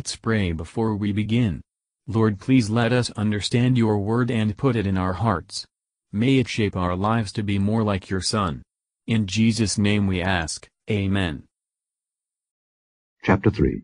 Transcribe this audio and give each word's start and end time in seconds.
Let's 0.00 0.16
pray 0.16 0.52
before 0.52 0.96
we 0.96 1.12
begin. 1.12 1.60
Lord 2.06 2.40
please 2.40 2.70
let 2.70 2.90
us 2.90 3.10
understand 3.18 3.76
your 3.76 3.98
word 3.98 4.30
and 4.30 4.56
put 4.56 4.74
it 4.74 4.86
in 4.86 4.96
our 4.96 5.12
hearts. 5.12 5.66
May 6.10 6.38
it 6.38 6.48
shape 6.48 6.74
our 6.74 6.96
lives 6.96 7.32
to 7.32 7.42
be 7.42 7.58
more 7.58 7.82
like 7.82 8.08
your 8.08 8.22
Son. 8.22 8.62
In 9.06 9.26
Jesus' 9.26 9.76
name 9.76 10.06
we 10.06 10.22
ask, 10.22 10.66
Amen. 10.90 11.42
Chapter 13.22 13.50
3 13.50 13.82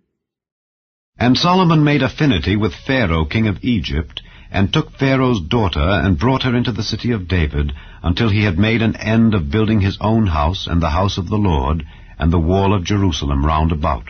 And 1.19 1.37
Solomon 1.37 1.85
made 1.85 2.03
affinity 2.03 2.57
with 2.57 2.73
Pharaoh 2.87 3.27
king 3.27 3.47
of 3.47 3.63
Egypt, 3.63 4.23
and 4.51 4.73
took 4.73 4.93
Pharaoh's 4.93 5.43
daughter, 5.43 5.87
and 6.03 6.19
brought 6.19 6.45
her 6.45 6.57
into 6.57 6.73
the 6.73 6.83
city 6.83 7.13
of 7.13 7.29
David, 7.29 7.75
until 8.03 8.31
he 8.31 8.45
had 8.45 8.59
made 8.59 8.81
an 8.81 8.97
end 8.97 9.35
of 9.35 9.51
building 9.51 9.83
his 9.83 9.99
own 10.01 10.29
house, 10.29 10.67
and 10.67 10.81
the 10.81 10.97
house 10.97 11.19
of 11.19 11.29
the 11.29 11.37
Lord, 11.37 11.85
and 12.19 12.33
the 12.33 12.47
wall 12.51 12.73
of 12.73 12.85
Jerusalem 12.85 13.45
round 13.45 13.71
about. 13.71 14.09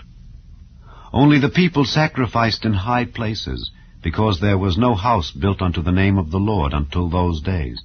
Only 1.16 1.38
the 1.38 1.48
people 1.48 1.86
sacrificed 1.86 2.66
in 2.66 2.74
high 2.74 3.06
places, 3.06 3.70
because 4.02 4.38
there 4.38 4.58
was 4.58 4.76
no 4.76 4.94
house 4.94 5.30
built 5.30 5.62
unto 5.62 5.80
the 5.80 5.98
name 6.02 6.18
of 6.18 6.30
the 6.30 6.38
Lord 6.38 6.74
until 6.74 7.08
those 7.08 7.40
days. 7.40 7.82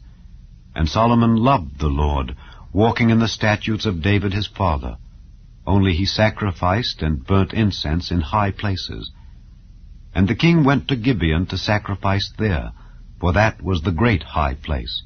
And 0.76 0.90
Solomon 0.90 1.38
loved 1.38 1.80
the 1.80 1.88
Lord, 1.88 2.36
walking 2.74 3.10
in 3.10 3.20
the 3.20 3.30
statutes 3.30 3.86
of 3.86 4.02
David 4.02 4.34
his 4.34 4.48
father. 4.48 4.98
Only 5.66 5.94
he 5.94 6.06
sacrificed 6.06 7.02
and 7.02 7.26
burnt 7.26 7.54
incense 7.54 8.12
in 8.12 8.20
high 8.20 8.52
places. 8.52 9.14
And 10.14 10.28
the 10.28 10.36
king 10.36 10.66
went 10.66 10.90
to 10.90 10.98
Gibeon 10.98 11.46
to 11.46 11.58
sacrifice 11.58 12.34
there, 12.38 12.74
for 13.18 13.32
that 13.32 13.64
was 13.64 13.84
the 13.84 13.94
great 13.94 14.24
high 14.24 14.56
place. 14.56 15.04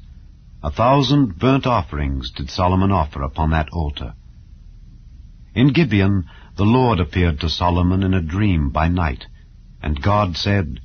A 0.64 0.72
thousand 0.72 1.38
burnt 1.38 1.64
offerings 1.64 2.32
did 2.32 2.50
Solomon 2.50 2.90
offer 2.90 3.22
upon 3.22 3.50
that 3.50 3.68
altar. 3.72 4.14
In 5.54 5.72
Gibeon 5.72 6.24
the 6.56 6.64
Lord 6.64 7.00
appeared 7.00 7.40
to 7.40 7.50
Solomon 7.50 8.02
in 8.02 8.14
a 8.14 8.22
dream 8.22 8.70
by 8.70 8.88
night, 8.88 9.26
and 9.82 10.00
God 10.00 10.36
said, 10.36 10.80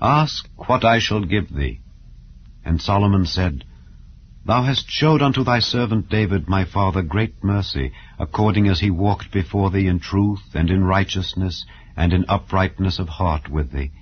Ask 0.00 0.48
what 0.56 0.82
I 0.82 0.98
shall 0.98 1.24
give 1.24 1.54
thee. 1.54 1.80
And 2.64 2.80
Solomon 2.80 3.26
said, 3.26 3.64
Thou 4.46 4.62
hast 4.62 4.90
showed 4.90 5.20
unto 5.20 5.44
thy 5.44 5.58
servant 5.58 6.08
David 6.08 6.48
my 6.48 6.64
father 6.64 7.02
great 7.02 7.44
mercy, 7.44 7.92
according 8.18 8.66
as 8.66 8.80
he 8.80 8.90
walked 8.90 9.30
before 9.30 9.70
thee 9.70 9.86
in 9.86 10.00
truth 10.00 10.54
and 10.54 10.70
in 10.70 10.84
righteousness 10.84 11.66
and 11.96 12.14
in 12.14 12.24
uprightness 12.26 12.98
of 12.98 13.10
heart 13.10 13.50
with 13.50 13.72
thee. 13.72 13.92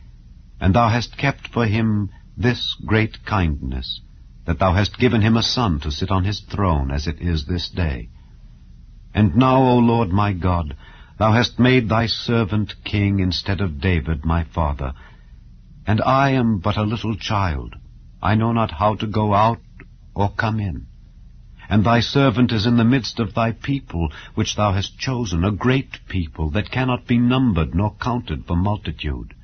And 0.61 0.73
thou 0.73 0.89
hast 0.89 1.19
kept 1.19 1.49
for 1.49 1.67
him 1.67 2.11
this 2.37 2.77
great 2.87 3.25
kindness, 3.27 4.01
that 4.47 4.61
thou 4.61 4.73
hast 4.73 4.99
given 4.99 5.23
him 5.23 5.37
a 5.37 5.43
son 5.43 5.81
to 5.81 5.91
sit 5.91 6.13
on 6.13 6.25
his 6.25 6.41
throne 6.41 6.93
as 6.93 7.09
it 7.09 7.21
is 7.21 7.47
this 7.47 7.69
day. 7.69 8.09
And 9.13 9.35
now, 9.35 9.61
O 9.63 9.79
Lord 9.79 10.11
my 10.11 10.33
God, 10.33 10.77
thou 11.19 11.33
hast 11.33 11.59
made 11.59 11.89
thy 11.89 12.07
servant 12.07 12.75
king 12.85 13.21
instead 13.21 13.61
of 13.61 13.81
David 13.81 14.25
my 14.25 14.45
father. 14.45 14.93
And 15.87 16.01
I 16.03 16.31
am 16.31 16.59
but 16.59 16.77
a 16.77 16.83
little 16.83 17.17
child. 17.17 17.77
I 18.23 18.35
know 18.35 18.53
not 18.53 18.73
how 18.73 18.95
to 18.97 19.07
go 19.07 19.35
out 19.35 19.61
or 20.15 20.31
come 20.31 20.61
in. 20.61 20.87
And 21.71 21.85
thy 21.85 22.01
servant 22.01 22.51
is 22.53 22.67
in 22.67 22.77
the 22.77 22.85
midst 22.85 23.21
of 23.21 23.35
thy 23.35 23.53
people, 23.53 24.11
which 24.35 24.57
thou 24.57 24.73
hast 24.73 24.99
chosen, 24.99 25.45
a 25.45 25.51
great 25.51 25.99
people, 26.09 26.51
that 26.51 26.71
cannot 26.71 27.07
be 27.07 27.19
numbered 27.19 27.75
nor 27.75 27.95
counted 28.01 28.47
for 28.47 28.57
multitude. 28.57 29.35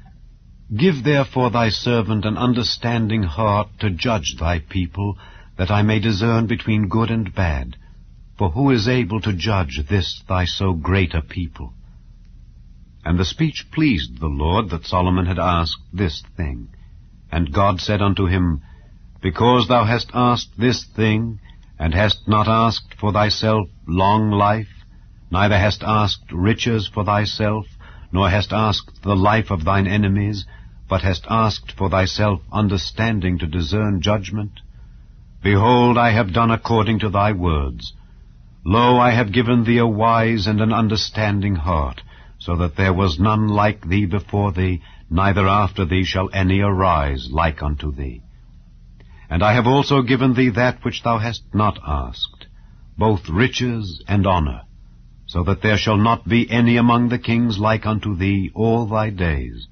Give 0.75 1.05
therefore 1.05 1.51
thy 1.51 1.69
servant 1.69 2.25
an 2.25 2.39
understanding 2.39 3.25
heart 3.25 3.69
to 3.81 3.91
judge 3.91 4.37
thy 4.39 4.61
people, 4.61 5.19
that 5.59 5.71
I 5.71 5.83
may 5.83 5.99
discern 6.01 6.47
between 6.47 6.89
good 6.89 7.11
and 7.11 7.35
bad. 7.35 7.77
For 8.37 8.51
who 8.51 8.71
is 8.71 8.89
able 8.89 9.21
to 9.21 9.33
judge 9.33 9.85
this 9.89 10.23
thy 10.27 10.45
so 10.45 10.73
great 10.73 11.15
a 11.15 11.23
people? 11.23 11.73
And 13.05 13.17
the 13.17 13.25
speech 13.25 13.67
pleased 13.71 14.19
the 14.19 14.27
Lord 14.27 14.71
that 14.71 14.87
Solomon 14.87 15.27
had 15.27 15.39
asked 15.39 15.85
this 15.93 16.23
thing. 16.37 16.69
And 17.31 17.53
God 17.53 17.81
said 17.81 18.03
unto 18.03 18.27
him, 18.27 18.63
Because 19.23 19.69
thou 19.69 19.85
hast 19.85 20.11
asked 20.15 20.59
this 20.59 20.85
thing, 20.85 21.39
and 21.79 21.95
hast 21.95 22.27
not 22.27 22.49
asked 22.49 22.95
for 22.99 23.13
thyself 23.13 23.69
long 23.87 24.31
life, 24.31 24.85
neither 25.31 25.59
hast 25.59 25.85
asked 25.85 26.33
riches 26.33 26.89
for 26.89 27.05
thyself, 27.05 27.67
nor 28.11 28.31
hast 28.31 28.53
asked 28.53 29.03
the 29.03 29.17
life 29.17 29.51
of 29.51 29.65
thine 29.65 29.87
enemies, 29.87 30.45
but 30.89 31.03
hast 31.03 31.25
asked 31.31 31.73
for 31.73 31.89
thyself 31.89 32.41
understanding 32.53 33.39
to 33.39 33.47
discern 33.47 34.01
judgment, 34.01 34.61
Behold, 35.43 35.99
I 35.99 36.11
have 36.11 36.33
done 36.33 36.51
according 36.51 36.99
to 37.01 37.11
thy 37.11 37.33
words. 37.33 37.93
Lo, 38.65 38.99
I 38.99 39.11
have 39.11 39.31
given 39.33 39.65
thee 39.65 39.79
a 39.79 39.87
wise 39.87 40.47
and 40.47 40.61
an 40.61 40.73
understanding 40.73 41.55
heart, 41.55 42.01
so 42.39 42.57
that 42.57 42.77
there 42.77 42.95
was 42.95 43.19
none 43.19 43.49
like 43.49 43.87
thee 43.87 44.07
before 44.07 44.53
thee, 44.53 44.81
neither 45.11 45.47
after 45.47 45.85
thee 45.85 46.05
shall 46.05 46.31
any 46.33 46.61
arise 46.61 47.29
like 47.31 47.63
unto 47.63 47.93
thee. 47.93 48.23
And 49.29 49.43
I 49.43 49.53
have 49.53 49.67
also 49.67 50.01
given 50.01 50.33
thee 50.33 50.49
that 50.51 50.83
which 50.83 51.03
thou 51.03 51.19
hast 51.19 51.43
not 51.53 51.79
asked, 51.87 52.47
both 52.97 53.29
riches 53.29 54.03
and 54.09 54.27
honor, 54.27 54.63
so 55.27 55.43
that 55.45 55.61
there 55.61 55.77
shall 55.77 55.99
not 55.99 56.27
be 56.27 56.51
any 56.51 56.79
among 56.79 57.11
the 57.11 57.19
kings 57.19 57.59
like 57.59 57.85
unto 57.85 58.17
thee 58.17 58.51
all 58.55 58.87
thy 58.87 59.11
days. 59.11 59.69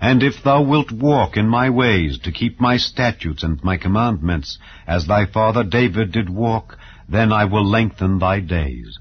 And 0.00 0.22
if 0.22 0.42
thou 0.42 0.62
wilt 0.62 0.90
walk 0.90 1.36
in 1.36 1.46
my 1.46 1.70
ways 1.70 2.18
to 2.20 2.32
keep 2.32 2.60
my 2.60 2.76
statutes 2.76 3.42
and 3.42 3.62
my 3.62 3.76
commandments, 3.76 4.58
as 4.86 5.06
thy 5.06 5.26
father 5.26 5.62
David 5.62 6.10
did 6.10 6.28
walk, 6.28 6.76
then 7.08 7.32
I 7.32 7.44
will 7.44 7.64
lengthen 7.64 8.18
thy 8.18 8.40
days. 8.40 8.98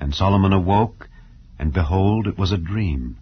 And 0.00 0.14
Solomon 0.14 0.52
awoke, 0.52 1.08
and 1.58 1.72
behold, 1.72 2.26
it 2.26 2.38
was 2.38 2.52
a 2.52 2.58
dream. 2.58 3.18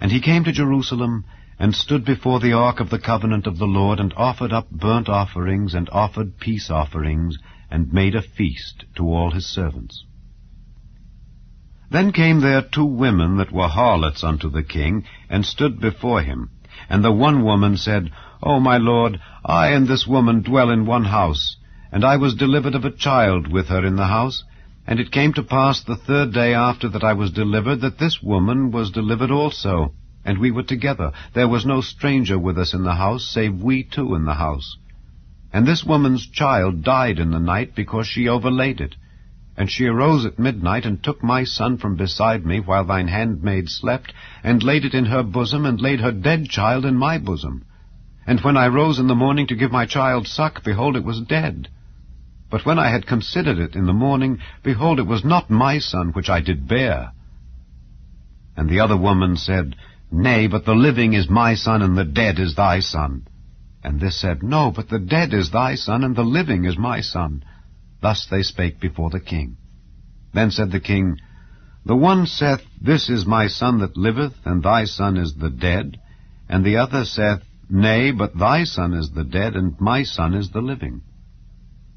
And 0.00 0.10
he 0.10 0.20
came 0.20 0.44
to 0.44 0.52
Jerusalem, 0.52 1.24
and 1.58 1.74
stood 1.74 2.04
before 2.04 2.40
the 2.40 2.52
ark 2.52 2.80
of 2.80 2.90
the 2.90 2.98
covenant 2.98 3.46
of 3.46 3.58
the 3.58 3.66
Lord, 3.66 4.00
and 4.00 4.12
offered 4.16 4.52
up 4.52 4.70
burnt 4.70 5.08
offerings, 5.08 5.74
and 5.74 5.88
offered 5.90 6.38
peace 6.38 6.70
offerings, 6.70 7.38
and 7.70 7.92
made 7.92 8.16
a 8.16 8.22
feast 8.22 8.84
to 8.96 9.04
all 9.04 9.30
his 9.30 9.46
servants. 9.46 10.04
Then 11.90 12.10
came 12.10 12.40
there 12.40 12.62
two 12.62 12.86
women 12.86 13.36
that 13.36 13.52
were 13.52 13.68
harlots 13.68 14.24
unto 14.24 14.50
the 14.50 14.64
king, 14.64 15.04
and 15.28 15.44
stood 15.44 15.78
before 15.78 16.22
him. 16.22 16.50
And 16.88 17.04
the 17.04 17.12
one 17.12 17.44
woman 17.44 17.76
said, 17.76 18.10
O 18.42 18.58
my 18.58 18.78
lord, 18.78 19.20
I 19.44 19.68
and 19.68 19.86
this 19.86 20.06
woman 20.06 20.42
dwell 20.42 20.70
in 20.70 20.86
one 20.86 21.04
house, 21.04 21.56
and 21.92 22.06
I 22.06 22.16
was 22.16 22.34
delivered 22.34 22.74
of 22.74 22.86
a 22.86 22.90
child 22.90 23.52
with 23.52 23.68
her 23.68 23.84
in 23.84 23.96
the 23.96 24.06
house. 24.06 24.42
And 24.86 24.98
it 24.98 25.12
came 25.12 25.32
to 25.34 25.42
pass 25.42 25.84
the 25.84 25.94
third 25.94 26.32
day 26.32 26.54
after 26.54 26.88
that 26.88 27.04
I 27.04 27.12
was 27.12 27.30
delivered, 27.30 27.82
that 27.82 27.98
this 27.98 28.20
woman 28.22 28.70
was 28.72 28.90
delivered 28.90 29.30
also. 29.30 29.92
And 30.24 30.38
we 30.38 30.50
were 30.50 30.62
together. 30.62 31.12
There 31.34 31.48
was 31.48 31.66
no 31.66 31.82
stranger 31.82 32.38
with 32.38 32.58
us 32.58 32.74
in 32.74 32.82
the 32.82 32.94
house, 32.94 33.24
save 33.24 33.60
we 33.60 33.84
two 33.84 34.14
in 34.14 34.24
the 34.24 34.34
house. 34.34 34.76
And 35.52 35.66
this 35.66 35.84
woman's 35.84 36.26
child 36.26 36.82
died 36.82 37.18
in 37.18 37.30
the 37.30 37.38
night, 37.38 37.74
because 37.74 38.06
she 38.06 38.26
overlaid 38.26 38.80
it. 38.80 38.96
And 39.56 39.70
she 39.70 39.84
arose 39.84 40.24
at 40.24 40.38
midnight, 40.38 40.86
and 40.86 41.02
took 41.02 41.22
my 41.22 41.44
son 41.44 41.76
from 41.76 41.96
beside 41.96 42.46
me, 42.46 42.58
while 42.58 42.86
thine 42.86 43.08
handmaid 43.08 43.68
slept, 43.68 44.14
and 44.42 44.62
laid 44.62 44.86
it 44.86 44.94
in 44.94 45.04
her 45.04 45.22
bosom, 45.22 45.66
and 45.66 45.80
laid 45.80 46.00
her 46.00 46.10
dead 46.10 46.48
child 46.48 46.86
in 46.86 46.96
my 46.96 47.18
bosom. 47.18 47.64
And 48.26 48.40
when 48.40 48.56
I 48.56 48.68
rose 48.68 48.98
in 48.98 49.08
the 49.08 49.14
morning 49.14 49.46
to 49.48 49.56
give 49.56 49.70
my 49.70 49.84
child 49.84 50.26
suck, 50.26 50.64
behold, 50.64 50.96
it 50.96 51.04
was 51.04 51.20
dead. 51.20 51.68
But 52.52 52.66
when 52.66 52.78
I 52.78 52.90
had 52.90 53.06
considered 53.06 53.58
it 53.58 53.74
in 53.74 53.86
the 53.86 53.94
morning, 53.94 54.38
behold, 54.62 54.98
it 54.98 55.06
was 55.06 55.24
not 55.24 55.48
my 55.48 55.78
son 55.78 56.08
which 56.12 56.28
I 56.28 56.42
did 56.42 56.68
bear. 56.68 57.12
And 58.54 58.68
the 58.68 58.80
other 58.80 58.96
woman 58.96 59.38
said, 59.38 59.74
Nay, 60.10 60.48
but 60.48 60.66
the 60.66 60.74
living 60.74 61.14
is 61.14 61.30
my 61.30 61.54
son, 61.54 61.80
and 61.80 61.96
the 61.96 62.04
dead 62.04 62.38
is 62.38 62.54
thy 62.54 62.80
son. 62.80 63.26
And 63.82 63.98
this 63.98 64.20
said, 64.20 64.42
No, 64.42 64.70
but 64.70 64.90
the 64.90 64.98
dead 64.98 65.32
is 65.32 65.50
thy 65.50 65.76
son, 65.76 66.04
and 66.04 66.14
the 66.14 66.24
living 66.24 66.66
is 66.66 66.76
my 66.76 67.00
son. 67.00 67.42
Thus 68.02 68.26
they 68.30 68.42
spake 68.42 68.78
before 68.78 69.08
the 69.08 69.20
king. 69.20 69.56
Then 70.34 70.50
said 70.50 70.72
the 70.72 70.80
king, 70.80 71.16
The 71.86 71.96
one 71.96 72.26
saith, 72.26 72.60
This 72.78 73.08
is 73.08 73.24
my 73.24 73.46
son 73.46 73.78
that 73.78 73.96
liveth, 73.96 74.34
and 74.44 74.62
thy 74.62 74.84
son 74.84 75.16
is 75.16 75.36
the 75.36 75.48
dead. 75.48 75.98
And 76.50 76.66
the 76.66 76.76
other 76.76 77.06
saith, 77.06 77.40
Nay, 77.70 78.10
but 78.10 78.36
thy 78.36 78.64
son 78.64 78.92
is 78.92 79.12
the 79.12 79.24
dead, 79.24 79.56
and 79.56 79.80
my 79.80 80.02
son 80.02 80.34
is 80.34 80.50
the 80.50 80.60
living. 80.60 81.00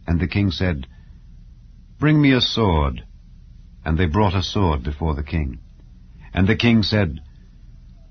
And 0.07 0.19
the 0.19 0.27
king 0.27 0.51
said, 0.51 0.87
Bring 1.99 2.21
me 2.21 2.31
a 2.31 2.41
sword. 2.41 3.03
And 3.83 3.97
they 3.97 4.05
brought 4.05 4.35
a 4.35 4.43
sword 4.43 4.83
before 4.83 5.15
the 5.15 5.23
king. 5.23 5.59
And 6.33 6.47
the 6.47 6.55
king 6.55 6.83
said, 6.83 7.19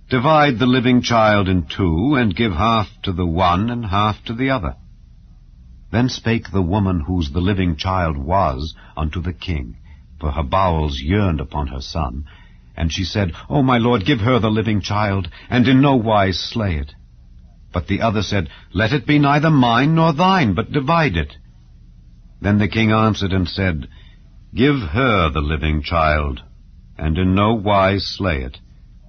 Divide 0.09 0.59
the 0.59 0.67
living 0.67 1.03
child 1.03 1.49
in 1.49 1.67
two, 1.67 2.15
and 2.15 2.37
give 2.37 2.53
half 2.53 2.89
to 3.03 3.13
the 3.13 3.27
one 3.27 3.71
and 3.71 3.87
half 3.87 4.25
to 4.25 4.35
the 4.35 4.51
other. 4.51 4.77
Then 5.91 6.09
spake 6.09 6.51
the 6.51 6.63
woman 6.63 7.01
whose 7.01 7.31
the 7.31 7.41
living 7.41 7.77
child 7.77 8.17
was 8.19 8.75
unto 8.97 9.21
the 9.21 9.33
king, 9.33 9.77
for 10.21 10.33
her 10.33 10.43
bowels 10.43 11.01
yearned 11.01 11.41
upon 11.41 11.69
her 11.69 11.81
son. 11.81 12.25
And 12.77 12.93
she 12.93 13.05
said, 13.05 13.33
O 13.49 13.63
my 13.63 13.79
lord, 13.79 14.05
give 14.05 14.21
her 14.21 14.39
the 14.39 14.51
living 14.51 14.81
child, 14.81 15.29
and 15.49 15.69
in 15.69 15.81
no 15.81 15.97
wise 15.97 16.39
slay 16.39 16.77
it. 16.77 16.93
But 17.73 17.87
the 17.87 18.01
other 18.01 18.23
said, 18.23 18.49
Let 18.73 18.93
it 18.93 19.07
be 19.07 19.19
neither 19.19 19.51
mine 19.51 19.95
nor 19.95 20.13
thine, 20.13 20.55
but 20.55 20.73
divide 20.73 21.17
it. 21.17 21.37
Then 22.45 22.59
the 22.59 22.69
king 22.69 22.93
answered 22.93 23.33
and 23.33 23.49
said, 23.49 23.89
Give 24.55 24.79
her 24.79 25.31
the 25.31 25.41
living 25.41 25.81
child, 25.81 26.43
and 26.99 27.17
in 27.17 27.35
no 27.35 27.55
wise 27.55 28.07
slay 28.07 28.43
it. 28.43 28.61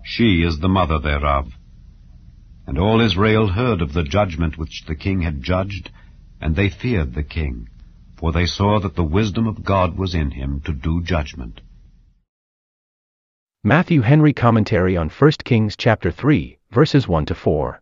She 0.06 0.42
is 0.42 0.60
the 0.60 0.70
mother 0.70 1.00
thereof. 1.00 1.52
And 2.66 2.80
all 2.80 3.02
Israel 3.02 3.50
heard 3.50 3.82
of 3.82 3.92
the 3.92 4.04
judgment 4.04 4.58
which 4.58 4.86
the 4.88 4.96
king 4.96 5.20
had 5.20 5.44
judged, 5.44 5.92
and 6.40 6.56
they 6.56 6.70
feared 6.70 7.14
the 7.14 7.24
king, 7.24 7.68
for 8.16 8.32
they 8.32 8.46
saw 8.46 8.80
that 8.80 8.96
the 8.96 9.04
wisdom 9.04 9.48
of 9.48 9.66
God 9.66 9.98
was 9.98 10.16
in 10.16 10.32
him 10.32 10.62
to 10.62 10.72
do 10.72 11.04
judgment. 11.04 11.60
Matthew 13.66 14.00
Henry 14.00 14.32
Commentary 14.32 14.96
on 14.96 15.10
1 15.10 15.32
Kings 15.44 15.76
chapter 15.76 16.10
3, 16.10 16.58
verses 16.72 17.06
1 17.06 17.26
to 17.26 17.36
4. 17.36 17.82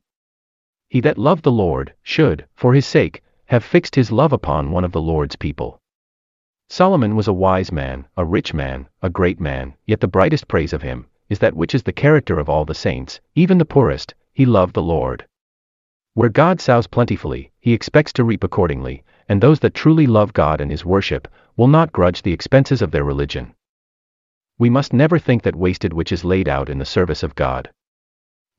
He 0.89 1.00
that 1.01 1.19
loved 1.19 1.44
the 1.44 1.51
Lord, 1.51 1.94
should, 2.01 2.47
for 2.55 2.73
his 2.73 2.88
sake, 2.88 3.21
have 3.53 3.63
fixed 3.63 3.94
his 3.94 4.11
love 4.11 4.33
upon 4.33 4.71
one 4.71 4.83
of 4.83 4.94
the 4.94 5.00
Lord's 5.00 5.35
people. 5.35 5.79
Solomon 6.69 7.15
was 7.15 7.27
a 7.27 7.33
wise 7.33 7.71
man, 7.71 8.07
a 8.17 8.25
rich 8.25 8.51
man, 8.51 8.89
a 9.03 9.11
great 9.11 9.39
man, 9.39 9.75
yet 9.85 10.00
the 10.00 10.07
brightest 10.07 10.47
praise 10.47 10.73
of 10.73 10.81
him, 10.81 11.05
is 11.29 11.38
that 11.38 11.55
which 11.55 11.75
is 11.75 11.83
the 11.83 11.94
character 11.94 12.39
of 12.39 12.50
all 12.50 12.65
the 12.65 12.73
saints, 12.73 13.21
even 13.35 13.59
the 13.59 13.63
poorest, 13.63 14.15
he 14.33 14.44
loved 14.44 14.73
the 14.73 14.81
Lord. 14.81 15.27
Where 16.15 16.29
God 16.29 16.61
sows 16.61 16.88
plentifully, 16.88 17.51
he 17.59 17.73
expects 17.73 18.11
to 18.13 18.23
reap 18.23 18.44
accordingly, 18.44 19.03
and 19.29 19.39
those 19.39 19.59
that 19.59 19.75
truly 19.75 20.07
love 20.07 20.33
God 20.33 20.59
and 20.59 20.71
his 20.71 20.83
worship, 20.83 21.27
will 21.55 21.67
not 21.67 21.94
grudge 21.94 22.23
the 22.23 22.33
expenses 22.33 22.81
of 22.81 22.89
their 22.89 23.03
religion. 23.03 23.53
We 24.57 24.71
must 24.71 24.94
never 24.94 25.19
think 25.19 25.44
that 25.44 25.55
wasted 25.55 25.94
which 25.94 26.11
is 26.11 26.25
laid 26.25 26.50
out 26.50 26.69
in 26.69 26.79
the 26.79 26.85
service 26.85 27.21
of 27.21 27.35
God. 27.35 27.69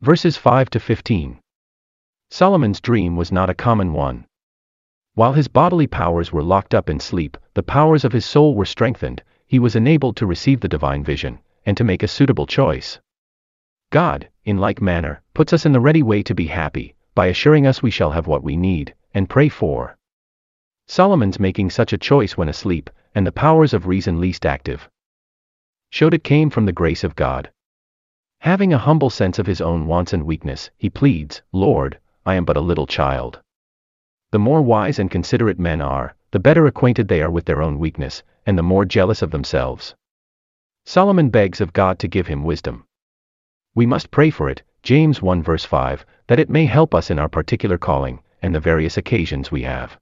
Verses 0.03 0.37
5 0.37 0.71
to 0.71 0.79
15. 0.79 1.41
Solomon's 2.31 2.81
dream 2.81 3.17
was 3.17 3.33
not 3.33 3.51
a 3.51 3.55
common 3.55 3.93
one. 3.93 4.27
While 5.15 5.35
his 5.35 5.47
bodily 5.47 5.87
powers 5.87 6.33
were 6.33 6.43
locked 6.43 6.75
up 6.75 6.91
in 6.91 6.99
sleep, 6.99 7.37
the 7.55 7.63
powers 7.63 8.05
of 8.05 8.13
his 8.13 8.25
soul 8.25 8.57
were 8.57 8.65
strengthened, 8.65 9.23
he 9.47 9.61
was 9.61 9.77
enabled 9.77 10.17
to 10.17 10.27
receive 10.27 10.61
the 10.61 10.69
divine 10.69 11.05
vision, 11.05 11.39
and 11.65 11.77
to 11.77 11.85
make 11.85 12.03
a 12.03 12.09
suitable 12.09 12.47
choice. 12.47 12.99
God, 13.91 14.29
in 14.45 14.59
like 14.59 14.83
manner, 14.83 15.23
puts 15.33 15.53
us 15.53 15.65
in 15.65 15.71
the 15.71 15.79
ready 15.79 16.03
way 16.03 16.25
to 16.25 16.35
be 16.35 16.49
happy, 16.49 16.97
by 17.15 17.27
assuring 17.27 17.65
us 17.65 17.81
we 17.81 17.93
shall 17.93 18.11
have 18.11 18.27
what 18.27 18.43
we 18.43 18.57
need, 18.57 18.93
and 19.15 19.31
pray 19.31 19.49
for. 19.49 19.97
Solomon's 20.89 21.39
making 21.39 21.71
such 21.71 21.93
a 21.93 21.99
choice 21.99 22.37
when 22.37 22.49
asleep, 22.49 22.91
and 23.15 23.25
the 23.25 23.31
powers 23.31 23.73
of 23.73 23.87
reason 23.87 24.21
least 24.21 24.45
active, 24.45 24.91
showed 25.91 26.13
it 26.13 26.25
came 26.25 26.51
from 26.51 26.67
the 26.67 26.73
grace 26.73 27.05
of 27.05 27.15
God. 27.15 27.53
Having 28.41 28.73
a 28.73 28.79
humble 28.79 29.11
sense 29.11 29.39
of 29.39 29.47
his 29.47 29.61
own 29.61 29.87
wants 29.87 30.13
and 30.13 30.25
weakness, 30.27 30.71
he 30.77 30.91
pleads, 30.91 31.41
Lord, 31.53 32.01
I 32.27 32.35
am 32.35 32.45
but 32.45 32.57
a 32.57 32.61
little 32.61 32.89
child. 32.89 33.41
The 34.35 34.41
more 34.41 34.63
wise 34.63 34.99
and 34.99 35.09
considerate 35.09 35.61
men 35.61 35.81
are, 35.81 36.17
the 36.33 36.41
better 36.41 36.67
acquainted 36.67 37.07
they 37.07 37.23
are 37.23 37.31
with 37.31 37.45
their 37.45 37.63
own 37.63 37.79
weakness, 37.79 38.25
and 38.45 38.59
the 38.59 38.65
more 38.65 38.85
jealous 38.85 39.23
of 39.23 39.31
themselves. 39.31 39.95
Solomon 40.85 41.31
begs 41.31 41.61
of 41.61 41.73
God 41.73 42.01
to 42.01 42.09
give 42.09 42.27
him 42.27 42.43
wisdom. 42.43 42.85
We 43.77 43.87
must 43.87 44.11
pray 44.11 44.31
for 44.31 44.51
it, 44.51 44.65
James 44.83 45.23
1 45.23 45.41
verse 45.45 45.65
5, 45.65 46.05
that 46.27 46.41
it 46.41 46.51
may 46.51 46.67
help 46.67 46.97
us 46.97 47.13
in 47.13 47.21
our 47.21 47.29
particular 47.29 47.79
calling, 47.79 48.25
and 48.43 48.53
the 48.53 48.59
various 48.59 48.97
occasions 48.97 49.53
we 49.53 49.63
have. 49.63 49.99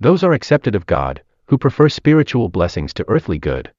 Those 0.00 0.24
are 0.24 0.32
accepted 0.32 0.74
of 0.74 0.86
God, 0.86 1.22
who 1.46 1.56
prefer 1.56 1.88
spiritual 1.88 2.48
blessings 2.48 2.92
to 2.94 3.04
earthly 3.06 3.38
good. 3.38 3.70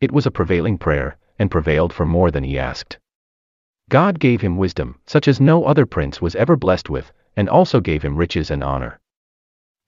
It 0.00 0.12
was 0.12 0.26
a 0.26 0.30
prevailing 0.30 0.78
prayer, 0.78 1.16
and 1.40 1.50
prevailed 1.50 1.92
for 1.92 2.06
more 2.06 2.30
than 2.30 2.44
he 2.44 2.56
asked. 2.56 3.00
God 3.88 4.20
gave 4.20 4.42
him 4.42 4.56
wisdom, 4.56 5.00
such 5.08 5.26
as 5.26 5.40
no 5.40 5.64
other 5.64 5.86
prince 5.86 6.22
was 6.22 6.36
ever 6.36 6.54
blessed 6.54 6.88
with, 6.88 7.12
and 7.40 7.48
also 7.48 7.80
gave 7.80 8.02
him 8.02 8.16
riches 8.16 8.50
and 8.50 8.62
honor. 8.62 9.00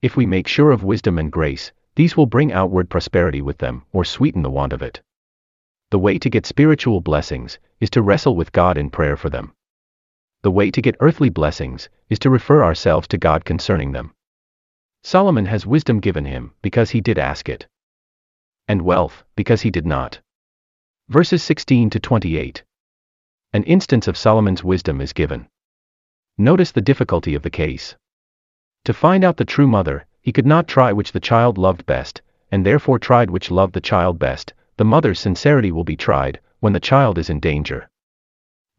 If 0.01 0.17
we 0.17 0.25
make 0.25 0.47
sure 0.47 0.71
of 0.71 0.83
wisdom 0.83 1.19
and 1.19 1.31
grace, 1.31 1.71
these 1.93 2.17
will 2.17 2.25
bring 2.25 2.51
outward 2.51 2.89
prosperity 2.89 3.43
with 3.43 3.59
them, 3.59 3.85
or 3.93 4.03
sweeten 4.03 4.41
the 4.41 4.49
want 4.49 4.73
of 4.73 4.81
it. 4.81 5.03
The 5.91 5.99
way 5.99 6.17
to 6.17 6.31
get 6.31 6.47
spiritual 6.47 6.99
blessings 6.99 7.59
is 7.79 7.91
to 7.91 8.01
wrestle 8.01 8.35
with 8.35 8.53
God 8.53 8.75
in 8.75 8.89
prayer 8.89 9.15
for 9.15 9.29
them. 9.29 9.53
The 10.41 10.49
way 10.49 10.71
to 10.71 10.81
get 10.81 10.95
earthly 10.99 11.29
blessings 11.29 11.89
is 12.09 12.17
to 12.19 12.31
refer 12.31 12.63
ourselves 12.63 13.07
to 13.09 13.19
God 13.19 13.45
concerning 13.45 13.91
them. 13.91 14.15
Solomon 15.03 15.45
has 15.45 15.63
wisdom 15.63 15.99
given 15.99 16.25
him 16.25 16.53
because 16.63 16.89
he 16.89 17.01
did 17.01 17.19
ask 17.19 17.49
it, 17.49 17.67
and 18.67 18.81
wealth 18.81 19.23
because 19.35 19.61
he 19.61 19.69
did 19.69 19.85
not. 19.85 20.21
Verses 21.07 21.43
16 21.43 21.91
to 21.91 21.99
28. 21.99 22.63
An 23.53 23.63
instance 23.65 24.07
of 24.07 24.17
Solomon's 24.17 24.63
wisdom 24.63 24.99
is 24.99 25.13
given. 25.13 25.47
Notice 26.37 26.71
the 26.71 26.81
difficulty 26.81 27.35
of 27.35 27.43
the 27.43 27.51
case. 27.51 27.95
To 28.85 28.93
find 28.93 29.23
out 29.23 29.37
the 29.37 29.45
true 29.45 29.67
mother, 29.67 30.05
he 30.21 30.31
could 30.31 30.47
not 30.47 30.67
try 30.67 30.91
which 30.91 31.11
the 31.11 31.19
child 31.19 31.57
loved 31.57 31.85
best, 31.85 32.21
and 32.51 32.65
therefore 32.65 32.97
tried 32.97 33.29
which 33.29 33.51
loved 33.51 33.73
the 33.73 33.81
child 33.81 34.17
best, 34.17 34.53
the 34.77 34.85
mother's 34.85 35.19
sincerity 35.19 35.71
will 35.71 35.83
be 35.83 35.95
tried, 35.95 36.39
when 36.59 36.73
the 36.73 36.79
child 36.79 37.17
is 37.19 37.29
in 37.29 37.39
danger. 37.39 37.89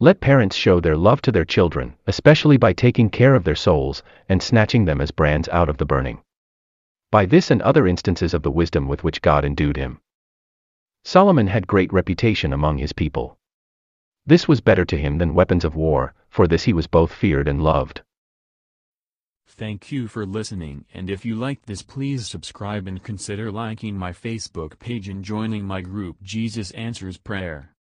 Let 0.00 0.20
parents 0.20 0.56
show 0.56 0.80
their 0.80 0.96
love 0.96 1.22
to 1.22 1.30
their 1.30 1.44
children, 1.44 1.94
especially 2.08 2.56
by 2.56 2.72
taking 2.72 3.08
care 3.08 3.36
of 3.36 3.44
their 3.44 3.54
souls, 3.54 4.02
and 4.28 4.42
snatching 4.42 4.84
them 4.84 5.00
as 5.00 5.12
brands 5.12 5.48
out 5.50 5.68
of 5.68 5.78
the 5.78 5.86
burning. 5.86 6.22
By 7.12 7.26
this 7.26 7.52
and 7.52 7.62
other 7.62 7.86
instances 7.86 8.34
of 8.34 8.42
the 8.42 8.50
wisdom 8.50 8.88
with 8.88 9.04
which 9.04 9.22
God 9.22 9.44
endued 9.44 9.76
him. 9.76 10.00
Solomon 11.04 11.46
had 11.46 11.68
great 11.68 11.92
reputation 11.92 12.52
among 12.52 12.78
his 12.78 12.92
people. 12.92 13.38
This 14.26 14.49
was 14.49 14.62
better 14.62 14.87
to 14.87 14.97
him 14.97 15.19
than 15.19 15.35
weapons 15.35 15.65
of 15.65 15.76
war, 15.76 16.15
for 16.31 16.47
this 16.49 16.65
he 16.65 16.73
was 16.73 16.87
both 16.87 17.12
feared 17.12 17.47
and 17.47 17.62
loved. 17.62 18.03
Thank 19.47 19.93
you 19.93 20.09
for 20.09 20.26
listening 20.26 20.87
and 20.93 21.09
if 21.09 21.25
you 21.25 21.37
liked 21.37 21.67
this 21.67 21.82
please 21.82 22.26
subscribe 22.26 22.88
and 22.88 23.03
consider 23.03 23.53
liking 23.53 23.97
my 23.97 24.11
Facebook 24.11 24.79
page 24.79 25.09
and 25.09 25.25
joining 25.25 25.65
my 25.65 25.81
group 25.81 26.17
Jesus 26.23 26.73
Answers 26.73 27.19
Prayer. 27.19 27.74